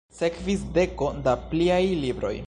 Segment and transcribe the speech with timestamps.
[0.19, 2.35] Sekvis deko da pliaj libroj.